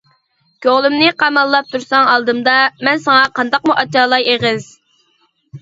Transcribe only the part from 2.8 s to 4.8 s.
مەن ساڭا قانداقمۇ ئاچالاي ئېغىز.